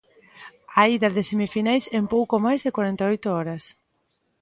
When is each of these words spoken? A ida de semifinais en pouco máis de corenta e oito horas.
A 0.81 0.83
ida 0.95 1.09
de 1.15 1.23
semifinais 1.31 1.83
en 1.97 2.03
pouco 2.13 2.35
máis 2.45 2.59
de 2.65 2.73
corenta 2.75 3.03
e 3.05 3.09
oito 3.13 3.27
horas. 3.35 3.63